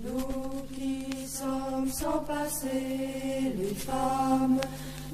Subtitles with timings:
[0.00, 4.60] Nous qui sommes sans passé, les femmes,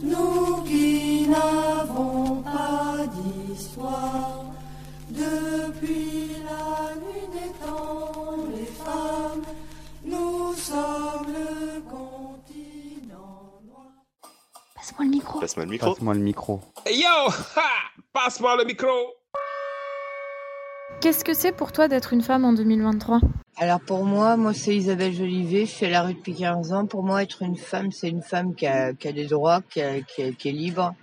[0.03, 4.45] nous qui n'avons pas d'histoire,
[5.09, 9.43] depuis la nuit des temps, les femmes,
[10.05, 13.87] nous sommes le continent noir.
[14.75, 15.41] Passe-moi le micro.
[15.41, 15.95] Passe-moi le micro.
[15.95, 16.61] Passe-moi le micro.
[16.85, 17.71] Hey yo ha
[18.13, 18.89] Passe-moi le micro
[21.01, 23.21] Qu'est-ce que c'est pour toi d'être une femme en 2023
[23.59, 26.87] Alors pour moi, moi c'est Isabelle Jolivet, je fais la rue depuis 15 ans.
[26.87, 29.83] Pour moi, être une femme, c'est une femme qui a, qui a des droits, qui,
[29.83, 30.95] a- qui, a- qui est libre,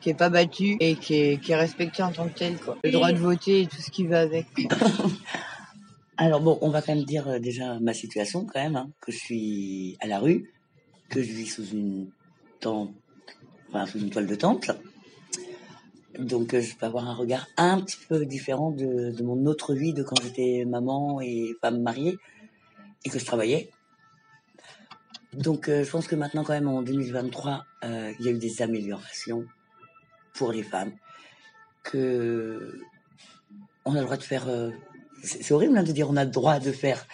[0.00, 2.58] qui est pas battue et qui est, qui est respectée en tant que telle.
[2.58, 2.76] Quoi.
[2.84, 4.46] Le droit de voter et tout ce qui va avec.
[6.16, 9.10] Alors bon, on va quand même dire euh, déjà ma situation quand même, hein, que
[9.10, 10.52] je suis à la rue,
[11.08, 12.08] que je vis sous une
[12.60, 12.90] tente,
[13.70, 14.70] enfin sous une toile de tente.
[16.18, 19.92] Donc euh, je peux avoir un regard un petit peu différent de, mon autre vie
[19.92, 22.16] de quand j'étais maman et femme mariée
[23.04, 23.70] et que je travaillais.
[25.32, 28.38] Donc euh, je pense que maintenant quand même en 2023, euh, il y a eu
[28.38, 29.44] des améliorations
[30.34, 30.92] pour les femmes,
[31.82, 32.78] que
[33.84, 34.46] on a le droit de faire
[35.22, 37.06] c'est c'est horrible hein, de dire on a le droit de faire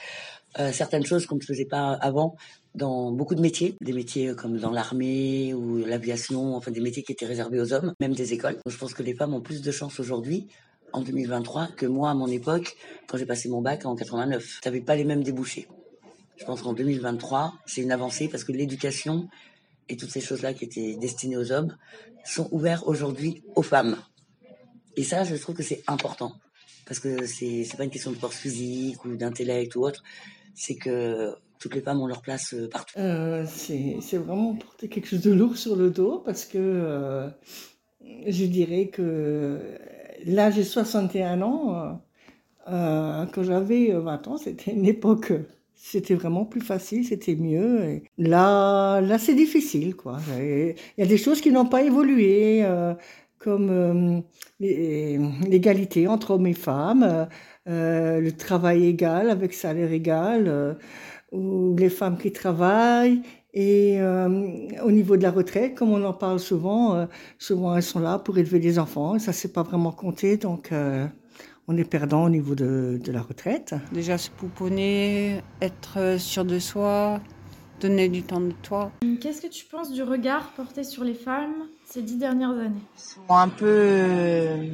[0.59, 2.37] euh, certaines choses qu'on ne faisait pas avant
[2.75, 7.13] dans beaucoup de métiers, des métiers comme dans l'armée ou l'aviation, enfin des métiers qui
[7.13, 8.59] étaient réservés aux hommes, même des écoles.
[8.67, 10.47] Je pense que les femmes ont plus de chance aujourd'hui,
[10.93, 12.77] en 2023, que moi à mon époque,
[13.07, 14.61] quand j'ai passé mon bac en 89.
[14.63, 15.69] T'avais pas les mêmes débouchés.
[16.37, 19.29] Je pense qu'en 2023, c'est une avancée parce que l'éducation
[19.89, 21.77] et toutes ces choses-là qui étaient destinées aux hommes
[22.25, 23.97] sont ouvertes aujourd'hui aux femmes.
[24.97, 26.33] Et ça, je trouve que c'est important
[26.87, 30.03] parce que c'est c'est pas une question de force physique ou d'intellect ou autre,
[30.55, 32.99] c'est que toutes les femmes ont leur place euh, partout.
[32.99, 37.29] Euh, c'est vraiment porter quelque chose de lourd sur le dos parce que euh,
[38.27, 39.61] je dirais que
[40.25, 42.01] là j'ai 61 ans.
[42.67, 45.33] quand j'avais 20 ans, c'était une époque,
[45.75, 48.01] c'était vraiment plus facile, c'était mieux.
[48.17, 49.95] Là, là c'est difficile,
[50.39, 52.65] Il y a des choses qui n'ont pas évolué,
[53.41, 54.21] comme euh,
[54.61, 57.25] l'égalité entre hommes et femmes, euh,
[57.69, 60.77] euh, le travail égal avec salaire égal.
[61.33, 63.23] ou les femmes qui travaillent.
[63.53, 64.01] Et
[64.83, 67.09] au niveau de la retraite, comme on en parle souvent,
[67.39, 69.17] souvent elles sont là pour élever des enfants.
[69.17, 70.71] Et ça, c'est pas vraiment compté, donc
[71.69, 73.75] on est perdant au niveau de, de la retraite.
[73.93, 77.21] Déjà se pouponner, être sûr de soi,
[77.81, 78.93] donner du temps de toi.
[79.21, 82.83] Qu'est-ce que tu penses du regard porté sur les femmes ces dix dernières années?
[82.97, 84.69] Ils sont un peu, euh,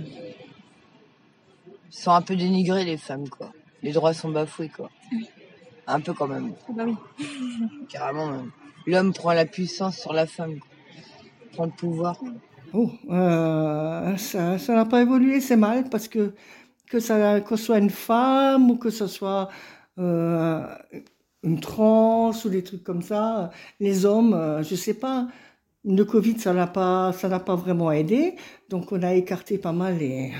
[1.90, 3.52] ils sont un peu dénigrés les femmes quoi.
[3.82, 4.90] Les droits sont bafoués quoi.
[5.86, 6.52] Un peu quand même.
[6.70, 6.96] Bah oui.
[7.88, 8.50] Carrément même.
[8.86, 10.58] L'homme prend la puissance sur la femme.
[10.58, 10.68] Quoi.
[11.52, 12.20] Prend le pouvoir.
[12.72, 16.34] Oh, euh, ça ça n'a pas évolué, c'est mal, parce que
[16.90, 19.48] que ça que ce soit une femme ou que ce soit
[19.98, 20.66] euh,
[21.42, 25.28] une trans ou des trucs comme ça, les hommes, euh, je sais pas.
[25.84, 28.34] Le Covid, ça n'a pas, ça pas vraiment aidé.
[28.68, 30.32] Donc, on a écarté pas mal les,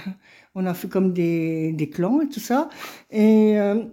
[0.55, 2.69] on a fait comme des, des clans et tout ça.
[3.11, 3.85] Et euh,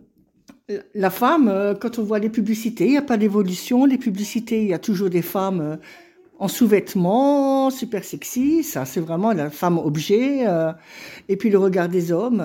[0.96, 3.86] la femme, euh, quand on voit les publicités, il n'y a pas d'évolution.
[3.86, 5.78] Les publicités, il y a toujours des femmes
[6.40, 8.64] en sous-vêtements, super sexy.
[8.64, 10.46] Ça, c'est vraiment la femme objet.
[11.30, 12.44] et puis le regard des hommes,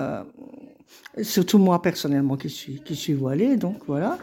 [1.21, 4.17] surtout moi personnellement qui suis, qui suis voilée, donc voilà.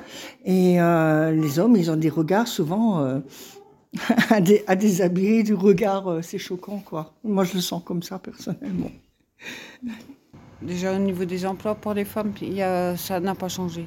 [0.45, 3.21] Et euh, les hommes, ils ont des regards souvent euh,
[4.31, 7.15] à, dé- à déshabiller, du regard, euh, c'est choquant, quoi.
[7.25, 8.91] Moi, je le sens comme ça personnellement.
[10.63, 13.87] Déjà au niveau des emplois pour les femmes, il y a, ça n'a pas changé.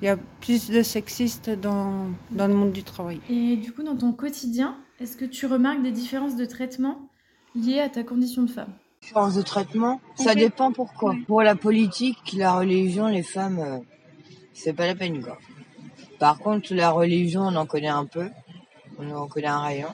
[0.00, 3.20] Il y a plus de sexistes dans, dans le monde du travail.
[3.30, 7.10] Et du coup, dans ton quotidien, est-ce que tu remarques des différences de traitement
[7.54, 8.72] liées à ta condition de femme?
[9.08, 11.16] Différence de traitement, ça dépend pourquoi.
[11.26, 13.78] Pour la politique, la religion, les femmes, euh,
[14.52, 15.38] c'est pas la peine quoi.
[16.18, 18.28] Par contre, la religion, on en connaît un peu.
[18.98, 19.88] On en connaît un rayon.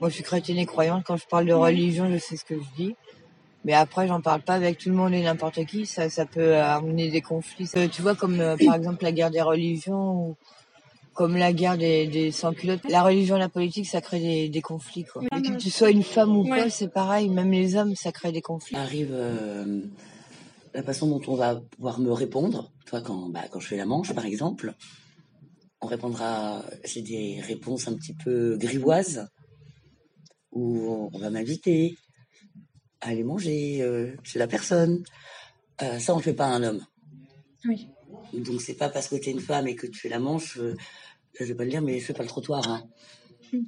[0.00, 1.04] Moi, je suis chrétienne et croyante.
[1.06, 2.96] Quand je parle de religion, je sais ce que je dis.
[3.64, 5.86] Mais après, j'en parle pas avec tout le monde et n'importe qui.
[5.86, 7.70] Ça, ça peut amener des conflits.
[7.76, 10.36] Euh, tu vois, comme euh, par exemple la guerre des religions ou
[11.16, 12.84] comme la guerre des, des sans-culottes.
[12.88, 15.22] La religion et la politique, ça crée des, des conflits, quoi.
[15.24, 17.28] Et que tu sois une femme ou pas, c'est pareil.
[17.30, 18.76] Même les hommes, ça crée des conflits.
[18.76, 19.80] Arrive euh,
[20.74, 22.70] la façon dont on va pouvoir me répondre.
[22.84, 24.74] Toi, quand, bah, quand je fais la manche, par exemple,
[25.80, 29.26] on répondra, j'ai des réponses un petit peu grivoises,
[30.52, 31.96] où on va m'inviter
[33.00, 35.02] à aller manger euh, chez la personne.
[35.82, 36.84] Euh, ça, on ne le fait pas à un homme.
[37.66, 37.88] Oui.
[38.32, 40.58] Donc, c'est pas parce que tu es une femme et que tu fais la manche,
[40.58, 40.74] euh,
[41.38, 42.68] je vais pas le dire, mais je fais pas le trottoir.
[42.68, 42.82] hein.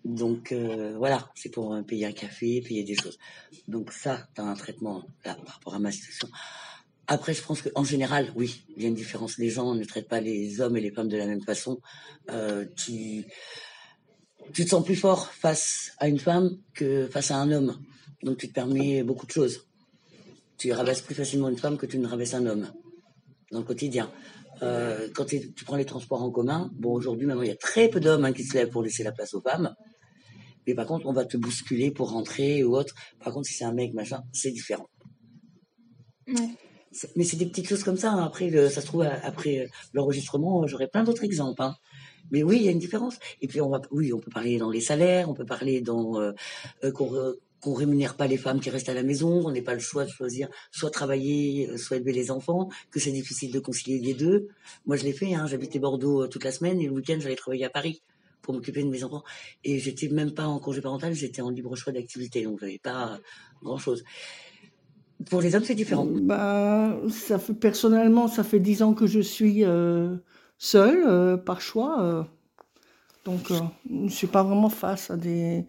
[0.05, 3.19] Donc, euh, voilà, c'est pour euh, payer un café, payer des choses.
[3.67, 6.29] Donc, ça, tu as un traitement là, par rapport à ma situation.
[7.07, 9.39] Après, je pense qu'en général, oui, il y a une différence.
[9.39, 11.81] Les gens ne traitent pas les hommes et les femmes de la même façon.
[12.31, 13.25] Euh, tu,
[14.53, 17.79] te sens plus fort face à une femme que face à un homme.
[18.23, 19.67] Donc tu te permets beaucoup de choses.
[20.59, 22.71] Tu rabaisses plus facilement une femme que tu ne rabaisses un homme
[23.53, 24.11] dans le quotidien.
[24.63, 27.89] Euh, quand tu prends les transports en commun, bon aujourd'hui maintenant il y a très
[27.89, 29.75] peu d'hommes hein, qui se lèvent pour laisser la place aux femmes.
[30.67, 32.95] Mais par contre on va te bousculer pour rentrer ou autre.
[33.23, 34.89] Par contre si c'est un mec machin, c'est différent.
[36.27, 36.51] Ouais.
[37.17, 38.13] Mais c'est des petites choses comme ça.
[38.13, 38.25] hein.
[38.25, 41.63] Après, le- ça se trouve, après euh, l'enregistrement, j'aurai plein d'autres exemples.
[41.63, 41.75] hein.
[42.31, 43.19] Mais oui, il y a une différence.
[43.41, 46.19] Et puis, on va, oui, on peut parler dans les salaires, on peut parler dans
[46.21, 46.33] euh,
[46.85, 49.63] euh, qu'on re- qu'on rémunère pas les femmes qui restent à la maison, on n'est
[49.63, 53.53] pas le choix de choisir soit travailler, euh, soit élever les enfants, que c'est difficile
[53.53, 54.49] de concilier les deux.
[54.87, 55.35] Moi, je l'ai fait.
[55.35, 58.03] Hein, J'habitais Bordeaux euh, toute la semaine et le week-end, j'allais travailler à Paris
[58.43, 59.25] pour m'occuper de mes enfants.
[59.65, 63.19] Et j'étais même pas en congé parental, j'étais en libre choix d'activité, donc j'avais pas
[63.63, 64.05] grand chose.
[65.29, 66.07] Pour les hommes, c'est différent.
[66.07, 70.17] Ben, ça fait, personnellement, ça fait dix ans que je suis euh,
[70.59, 72.03] seule, euh, par choix.
[72.03, 72.23] euh.
[73.25, 73.57] donc, euh,
[73.91, 75.67] je ne suis pas vraiment face à des...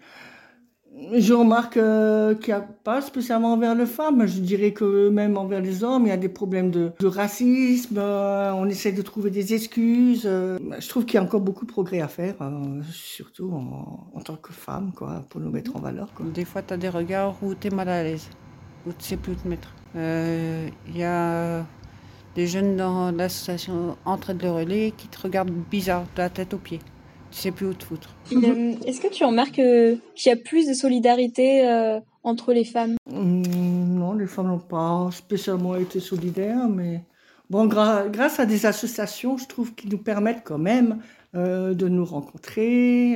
[1.13, 4.25] Je remarque euh, qu'il n'y a pas spécialement envers les femmes.
[4.25, 7.97] Je dirais que même envers les hommes, il y a des problèmes de, racisme.
[7.97, 10.23] euh, on essaie de trouver des excuses.
[10.25, 10.57] euh.
[10.79, 14.35] je trouve qu'il y a encore beaucoup de progrès à faire, euh, surtout en, tant
[14.35, 16.09] que femme, quoi, pour nous mettre en valeur.
[16.33, 18.29] Des fois, tu as des regards où tu es mal à l'aise,
[18.85, 19.73] où tu ne sais plus où te mettre.
[19.95, 21.65] Il y a
[22.35, 26.57] des jeunes dans l'association Entraide le Relais qui te regardent bizarre, de la tête aux
[26.57, 26.79] pieds.
[27.31, 28.09] Tu sais plus où te foutre.
[28.85, 32.95] Est-ce que tu remarques euh, qu'il y a plus de solidarité euh, entre les femmes?
[33.11, 37.03] Hum, non, les femmes n'ont pas spécialement été solidaires, mais
[37.49, 40.99] bon, gra- grâce à des associations, je trouve qui nous permettent quand même
[41.35, 43.15] euh, de nous rencontrer.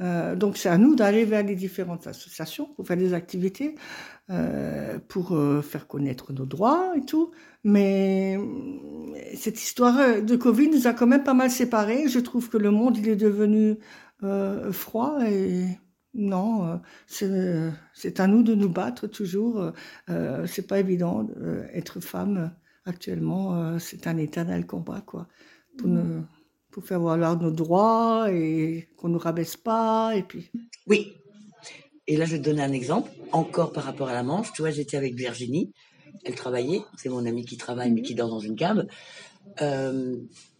[0.00, 3.74] Euh, donc c'est à nous d'aller vers les différentes associations pour faire des activités,
[4.30, 7.32] euh, pour euh, faire connaître nos droits et tout.
[7.64, 8.38] Mais
[9.34, 12.08] cette histoire de Covid nous a quand même pas mal séparés.
[12.08, 13.78] Je trouve que le monde il est devenu
[14.72, 15.66] froid et
[16.14, 19.72] non, c'est à nous de nous battre toujours.
[20.46, 21.26] C'est pas évident.
[21.72, 22.52] être femme
[22.84, 25.28] actuellement, c'est un éternel combat, quoi.
[25.76, 26.22] Pour, ne-
[26.70, 30.12] pour faire valoir nos droits et qu'on nous rabaisse pas.
[30.16, 30.50] Et puis.
[30.86, 31.14] Oui.
[32.06, 34.52] Et là, je vais te donner un exemple, encore par rapport à la Manche.
[34.52, 35.72] Tu vois, j'étais avec Virginie.
[36.24, 36.82] Elle travaillait.
[36.96, 38.86] C'est mon amie qui travaille, mais qui dort dans une cave.
[39.60, 40.16] Euh,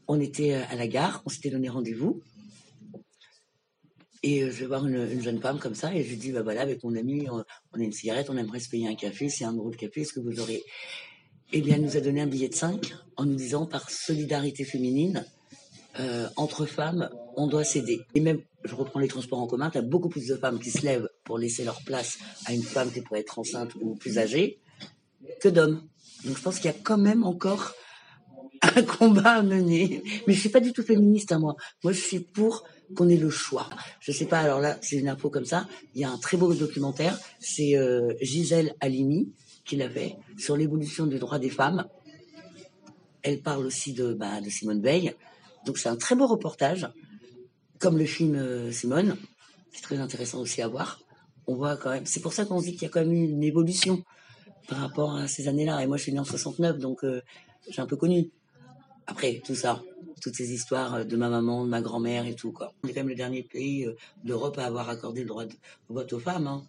[0.06, 1.22] on était à la gare.
[1.26, 2.22] On s'était donné rendez-vous.
[4.22, 5.94] Et euh, je vais voir une, une jeune femme comme ça.
[5.94, 8.28] Et je lui dis, bah voilà, avec mon ami, on, on a une cigarette.
[8.28, 9.28] On aimerait se payer un café.
[9.28, 10.02] C'est un euro de café.
[10.02, 10.62] Est-ce que vous aurez...
[11.52, 14.64] Eh bien, elle nous a donné un billet de 5 en nous disant, par solidarité
[14.64, 15.25] féminine,
[16.00, 18.00] euh, entre femmes, on doit s'aider.
[18.15, 20.71] Et même, je reprends les transports en commun, tu as beaucoup plus de femmes qui
[20.71, 24.19] se lèvent pour laisser leur place à une femme qui pourrait être enceinte ou plus
[24.19, 24.61] âgée
[25.41, 25.83] que d'hommes.
[26.25, 27.75] Donc je pense qu'il y a quand même encore
[28.62, 30.03] un combat à mener.
[30.27, 31.56] Mais je suis pas du tout féministe à moi.
[31.85, 32.65] Moi, je suis pour
[32.95, 33.69] qu'on ait le choix.
[34.00, 35.67] Je sais pas, alors là, c'est une info comme ça.
[35.95, 37.19] Il y a un très beau documentaire.
[37.39, 39.33] C'est euh, Gisèle Halimi
[39.65, 41.87] qui l'a fait sur l'évolution des droits des femmes.
[43.23, 45.15] Elle parle aussi de, bah, de Simone Veil.
[45.69, 46.88] Donc c'est un très beau reportage,
[47.79, 49.19] comme le film euh, Simone,
[49.70, 50.99] qui est très intéressant aussi à voir.
[51.47, 52.06] On voit quand même.
[52.06, 54.03] C'est pour ça qu'on se dit qu'il y a quand même eu une évolution
[54.67, 55.82] par rapport à ces années-là.
[55.82, 57.20] Et moi, je suis née en 69, donc euh,
[57.69, 58.31] j'ai un peu connu.
[59.06, 59.82] Après, tout ça,
[60.23, 62.50] toutes ces histoires euh, de ma maman, de ma grand-mère et tout.
[62.50, 62.73] Quoi.
[62.83, 63.87] On est quand même le dernier pays
[64.25, 65.54] d'Europe à avoir accordé le droit de
[65.90, 66.47] vote aux femmes.
[66.47, 66.64] hein.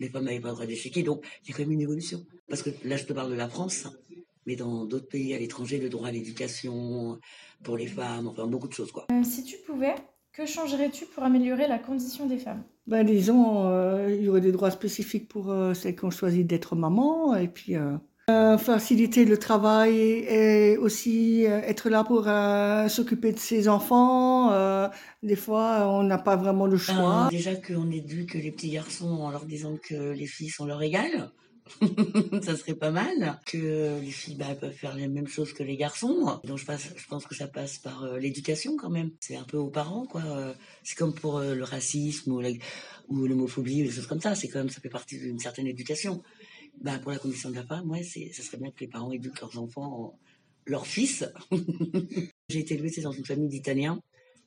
[0.00, 2.24] Les femmes n'avaient pas le droit d'échiquier, donc il y a quand même une évolution.
[2.48, 3.88] Parce que là, je te parle de la France,
[4.48, 7.18] mais dans d'autres pays à l'étranger, le droit à l'éducation
[7.62, 8.90] pour les femmes, enfin beaucoup de choses.
[8.90, 9.04] quoi.
[9.12, 9.94] Euh, si tu pouvais,
[10.32, 12.62] que changerais-tu pour améliorer la condition des femmes?
[12.86, 16.44] Ben, disons, euh, il y aurait des droits spécifiques pour euh, celles qui ont choisi
[16.50, 17.96] d'être maman, et puis euh,
[18.30, 19.94] euh, faciliter le travail
[20.40, 24.50] et aussi euh, être là pour euh, s'occuper de ses enfants.
[24.52, 24.88] euh,
[25.22, 27.26] des fois, on n'a pas vraiment le choix.
[27.26, 30.82] Euh, déjà qu'on éduque les petits garçons en leur disant que les filles sont leur
[30.82, 31.30] égales.
[32.42, 35.76] ça serait pas mal que les filles bah, peuvent faire les mêmes choses que les
[35.76, 36.40] garçons.
[36.44, 36.64] Donc je,
[37.08, 39.10] pense que ça passe par euh, l'éducation quand même.
[39.20, 40.22] C'est un peu aux parents quoi.
[40.82, 42.42] C'est comme pour euh, le racisme ou
[43.08, 44.34] ou l'homophobie ou des choses comme ça.
[44.34, 46.22] C'est quand même ça fait partie d'une certaine éducation.
[46.80, 49.58] Bah, pour la condition de la femme, ça serait bien que les parents éduquent leurs
[49.58, 50.16] enfants,
[50.66, 51.24] leurs fils.
[52.48, 54.00] J'ai été élevée dans une famille d'Italiens.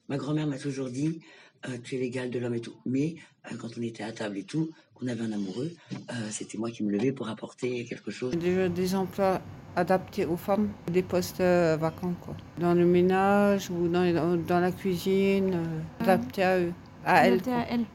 [0.07, 1.21] Ma grand-mère m'a toujours dit,
[1.67, 2.75] euh, tu es l'égal de l'homme et tout.
[2.85, 3.15] Mais
[3.51, 6.69] euh, quand on était à table et tout, qu'on avait un amoureux, euh, c'était moi
[6.71, 8.31] qui me levais pour apporter quelque chose.
[8.37, 9.41] Déjà des emplois
[9.75, 12.35] adaptés aux femmes, des postes euh, vacants, quoi.
[12.59, 16.73] Dans le ménage ou dans, dans la cuisine, euh, adaptés à eux,
[17.05, 17.39] à elles.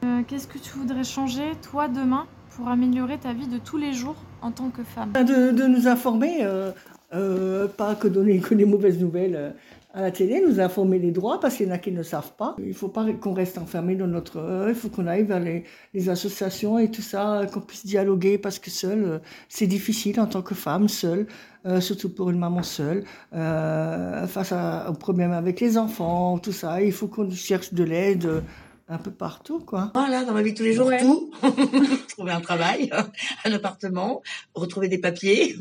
[0.03, 3.93] Euh, Qu'est-ce que tu voudrais changer, toi, demain, pour améliorer ta vie de tous les
[3.93, 5.13] jours en tant que femme?
[5.13, 6.39] De, de nous informer.
[6.41, 6.71] euh,
[7.13, 9.51] Euh, pas que donner que des mauvaises nouvelles euh,
[9.97, 12.33] à la télé, nous informer des droits parce qu'il y en a qui ne savent
[12.37, 12.55] pas.
[12.59, 14.37] Il ne faut pas qu'on reste enfermé dans notre...
[14.37, 15.63] Euh, il faut qu'on aille vers les,
[15.95, 20.43] les, associations et tout ça, qu'on puisse dialoguer parce que seul, c'est difficile en tant
[20.43, 21.25] que femme, seule,
[21.79, 26.81] surtout pour une maman seule, face à, aux problèmes avec les enfants, tout ça.
[26.81, 28.43] Il faut qu'on cherche de l'aide
[28.89, 29.91] un peu partout, quoi.
[29.93, 31.31] Voilà, dans ma vie de tous les jours, tout.
[32.09, 32.89] Trouver un travail,
[33.45, 34.21] un appartement,
[34.53, 35.55] retrouver des papiers.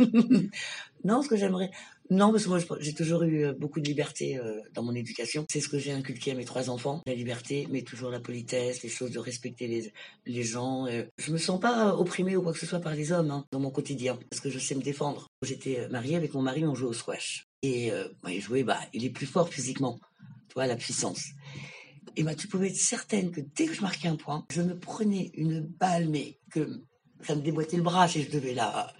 [1.05, 1.71] non, ce que j'aimerais...
[2.11, 5.45] Non, parce que moi, j'ai toujours eu euh, beaucoup de liberté euh, dans mon éducation.
[5.51, 7.03] C'est ce que j'ai inculqué à mes trois enfants.
[7.07, 9.93] La liberté, mais toujours la politesse, les choses de respecter les,
[10.25, 10.87] les gens.
[10.87, 11.05] Euh.
[11.19, 13.61] Je me sens pas opprimée ou quoi que ce soit par les hommes hein, dans
[13.61, 15.27] mon quotidien, parce que je sais me défendre.
[15.43, 17.47] J'étais mariée avec mon mari, on jouait au squash.
[17.63, 17.91] Et
[18.23, 19.99] bah, il jouait, bah, il est plus fort physiquement.
[20.49, 21.25] Tu vois, la puissance.
[22.17, 24.79] Et bah, tu pouvais être certaine que dès que je marquais un point, je me
[24.79, 26.83] prenais une balle, mais que
[27.23, 28.93] ça me déboîtait le bras si je devais la...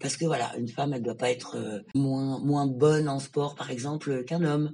[0.00, 3.54] Parce que voilà, une femme, elle doit pas être euh, moins, moins bonne en sport,
[3.54, 4.72] par exemple, qu'un homme.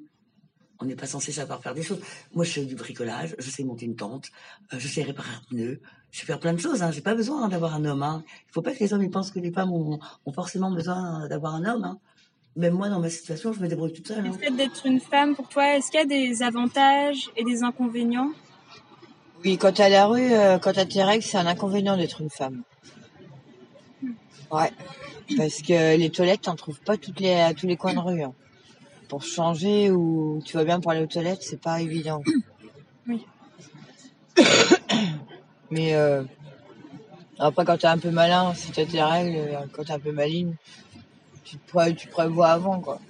[0.79, 2.01] On n'est pas censé savoir faire des choses.
[2.35, 4.27] Moi, je fais du bricolage, je sais monter une tente,
[4.73, 5.81] euh, je sais réparer un pneu,
[6.11, 6.83] je sais faire plein de choses.
[6.83, 6.91] Hein.
[6.93, 8.03] J'ai pas besoin d'avoir un homme.
[8.03, 8.23] Hein.
[8.49, 11.27] Il faut pas que les hommes ils pensent que les femmes ont, ont forcément besoin
[11.29, 11.85] d'avoir un homme.
[11.85, 11.99] Hein.
[12.57, 14.23] Même moi, dans ma situation, je me débrouille toute seule.
[14.23, 14.39] Le hein.
[14.39, 18.31] fait d'être une femme, pour toi, est-ce qu'il y a des avantages et des inconvénients?
[19.45, 22.21] Oui, quand tu à la rue, euh, quand tu tes règles, c'est un inconvénient d'être
[22.21, 22.63] une femme.
[24.51, 24.71] Ouais.
[25.37, 28.23] Parce que les toilettes, t'en trouves pas toutes les, à tous les coins de rue.
[28.23, 28.33] Hein.
[29.09, 32.23] Pour changer ou tu vas bien pour aller aux toilettes, c'est pas évident.
[33.09, 33.25] Oui.
[35.71, 36.23] Mais euh,
[37.39, 40.55] après, quand t'es un peu malin, si t'as tes règles, quand t'es un peu maligne,
[41.45, 41.57] tu,
[41.97, 43.01] tu prévois avant, quoi.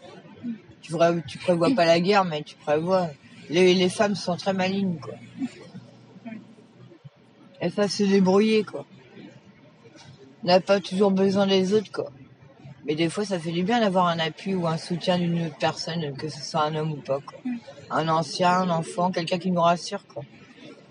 [0.83, 3.09] Tu, prévois, tu prévois pas la guerre, mais tu prévois.
[3.51, 5.15] Les, les femmes sont très malignes, quoi.
[7.61, 8.87] Elles savent se débrouiller, quoi.
[10.47, 12.13] On n'a pas toujours besoin des autres, quoi.
[12.85, 15.59] Mais des fois, ça fait du bien d'avoir un appui ou un soutien d'une autre
[15.59, 17.37] personne, que ce soit un homme ou pas, quoi.
[17.91, 20.23] Un ancien, un enfant, quelqu'un qui nous rassure, quoi.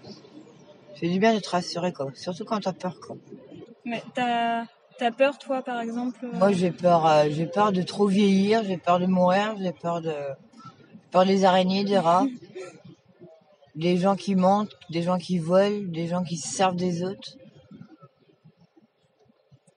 [0.03, 2.11] Ça fait du bien d'être rassuré, quoi.
[2.15, 3.15] Surtout quand t'as peur, quoi.
[3.85, 4.65] Mais t'as
[4.97, 8.63] T'as peur, toi, par exemple euh Moi, j'ai peur, euh, j'ai peur de trop vieillir,
[8.63, 10.13] j'ai peur de mourir, j'ai peur de,
[11.11, 12.25] peur des araignées, des rats,
[13.75, 17.35] des gens qui mentent, des gens qui volent, des gens qui se servent des autres,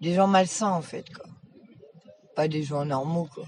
[0.00, 1.26] des gens malsains en fait, quoi.
[2.34, 3.46] Pas des gens normaux, quoi.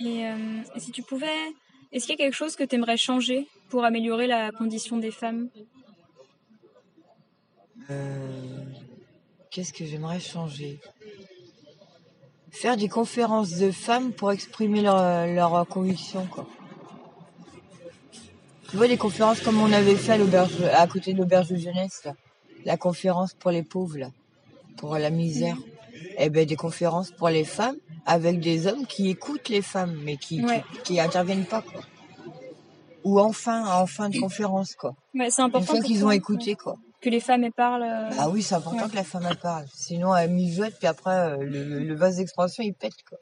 [0.00, 1.26] Et, euh, si tu pouvais,
[1.92, 5.10] est-ce qu'il y a quelque chose que tu aimerais changer pour améliorer la condition des
[5.10, 5.48] femmes?
[7.90, 8.64] Euh,
[9.50, 10.80] qu'est-ce que j'aimerais changer?
[12.50, 16.46] Faire des conférences de femmes pour exprimer leurs leur convictions, quoi.
[18.70, 22.06] Tu vois, des conférences comme on avait fait à, à côté de l'auberge de jeunesse,
[22.64, 24.10] La conférence pour les pauvres, là.
[24.76, 25.56] Pour la misère.
[26.18, 30.16] Eh ben, des conférences pour les femmes avec des hommes qui écoutent les femmes, mais
[30.16, 30.42] qui,
[30.84, 31.82] qui, interviennent pas, quoi.
[33.04, 34.94] Ou enfin, en fin de conférence, quoi.
[35.28, 35.58] c'est important.
[35.60, 37.84] Une fois qu'ils ont écouté, quoi que les femmes elles parlent.
[37.84, 39.66] Euh, ah oui, c'est important que la femme elle parle.
[39.72, 43.18] Sinon, elle mijote, puis après, euh, le, le vase d'expansion, il pète, quoi.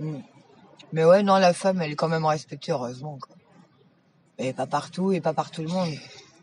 [0.00, 0.18] Hmm.
[0.92, 3.36] Mais ouais, non, la femme, elle est quand même respectée, heureusement, quoi.
[4.42, 5.88] Et pas partout, et pas par tout le monde.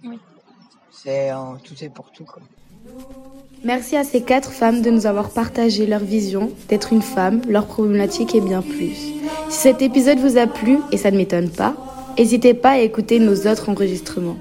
[0.03, 0.17] Oui.
[0.91, 1.29] C'est
[1.63, 2.41] tout est pour tout, quoi.
[3.63, 7.67] Merci à ces quatre femmes de nous avoir partagé leur vision d'être une femme, leurs
[7.67, 8.95] problématiques et bien plus.
[9.49, 11.75] Si cet épisode vous a plu, et ça ne m'étonne pas,
[12.19, 14.35] N'hésitez pas à écouter nos autres enregistrements.